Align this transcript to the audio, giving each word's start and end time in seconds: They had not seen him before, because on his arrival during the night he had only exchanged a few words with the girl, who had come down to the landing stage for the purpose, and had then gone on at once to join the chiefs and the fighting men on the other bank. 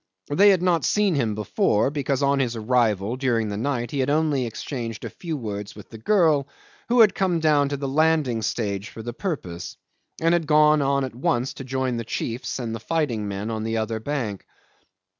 They 0.31 0.49
had 0.49 0.63
not 0.63 0.83
seen 0.83 1.13
him 1.13 1.35
before, 1.35 1.91
because 1.91 2.23
on 2.23 2.39
his 2.39 2.55
arrival 2.55 3.17
during 3.17 3.49
the 3.49 3.55
night 3.55 3.91
he 3.91 3.99
had 3.99 4.09
only 4.09 4.47
exchanged 4.47 5.05
a 5.05 5.11
few 5.11 5.37
words 5.37 5.75
with 5.75 5.91
the 5.91 5.99
girl, 5.99 6.47
who 6.89 7.01
had 7.01 7.13
come 7.13 7.39
down 7.39 7.69
to 7.69 7.77
the 7.77 7.87
landing 7.87 8.41
stage 8.41 8.89
for 8.89 9.03
the 9.03 9.13
purpose, 9.13 9.77
and 10.19 10.33
had 10.33 10.41
then 10.41 10.47
gone 10.47 10.81
on 10.81 11.03
at 11.03 11.13
once 11.13 11.53
to 11.53 11.63
join 11.63 11.97
the 11.97 12.03
chiefs 12.03 12.57
and 12.57 12.73
the 12.73 12.79
fighting 12.79 13.27
men 13.27 13.51
on 13.51 13.61
the 13.61 13.77
other 13.77 13.99
bank. 13.99 14.47